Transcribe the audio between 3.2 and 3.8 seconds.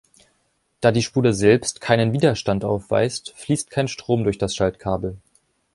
fließt